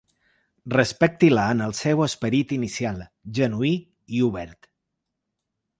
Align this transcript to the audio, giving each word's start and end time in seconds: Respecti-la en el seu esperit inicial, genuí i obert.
Respecti-la 0.75 1.43
en 1.55 1.61
el 1.67 1.75
seu 1.81 2.01
esperit 2.07 2.55
inicial, 2.59 3.05
genuí 3.41 3.73
i 4.19 4.27
obert. 4.31 4.71